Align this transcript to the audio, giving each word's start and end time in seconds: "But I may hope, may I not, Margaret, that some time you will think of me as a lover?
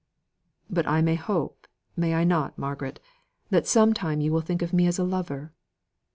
"But 0.67 0.87
I 0.87 1.03
may 1.03 1.13
hope, 1.13 1.67
may 1.95 2.15
I 2.15 2.23
not, 2.23 2.57
Margaret, 2.57 2.99
that 3.51 3.67
some 3.67 3.93
time 3.93 4.19
you 4.19 4.31
will 4.31 4.41
think 4.41 4.63
of 4.63 4.73
me 4.73 4.87
as 4.87 4.97
a 4.97 5.03
lover? 5.03 5.53